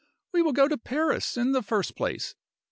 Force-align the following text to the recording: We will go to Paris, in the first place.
We 0.33 0.41
will 0.41 0.51
go 0.53 0.67
to 0.67 0.79
Paris, 0.79 1.37
in 1.37 1.51
the 1.51 1.61
first 1.61 1.95
place. 1.95 2.33